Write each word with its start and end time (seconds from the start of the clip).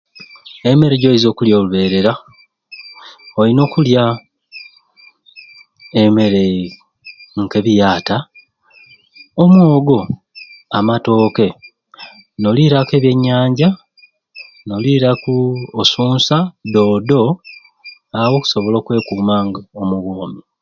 Emmere 0.69 0.95
gyoyinza 1.01 1.27
okulya 1.29 1.55
oluberera 1.57 2.13
oyina 3.39 3.61
okulya 3.67 4.03
emmere 6.01 6.43
nka 7.41 7.57
ebiyata 7.61 8.17
omwogo 9.41 9.99
amwei 10.77 10.83
na 10.83 10.87
matoke 10.89 11.47
noliraku 12.41 12.91
ebyenyanja 12.99 13.69
noliraku 14.67 15.35
osunsa 15.81 16.35
doodo 16.73 17.21
awo 18.19 18.33
okusobola 18.37 18.75
okwekuma 18.79 19.35
nga 19.47 19.59
omu 19.81 19.97
bwomi 20.03 20.41